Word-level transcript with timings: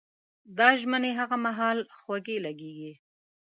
دا 0.57 0.69
ژمنې 0.79 1.11
هغه 1.19 1.35
مهال 1.45 1.79
خوږې 1.99 2.37
لګېږي. 2.45 2.93